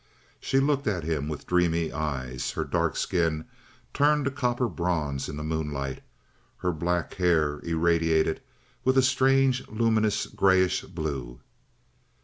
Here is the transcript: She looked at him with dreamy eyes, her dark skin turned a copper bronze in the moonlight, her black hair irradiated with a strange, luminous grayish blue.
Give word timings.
She 0.39 0.59
looked 0.59 0.87
at 0.87 1.03
him 1.03 1.27
with 1.27 1.45
dreamy 1.45 1.93
eyes, 1.93 2.53
her 2.53 2.63
dark 2.63 2.97
skin 2.97 3.45
turned 3.93 4.25
a 4.25 4.31
copper 4.31 4.67
bronze 4.67 5.29
in 5.29 5.37
the 5.37 5.43
moonlight, 5.43 6.01
her 6.57 6.71
black 6.71 7.13
hair 7.13 7.59
irradiated 7.59 8.41
with 8.83 8.97
a 8.97 9.03
strange, 9.03 9.67
luminous 9.67 10.25
grayish 10.25 10.81
blue. 10.81 11.39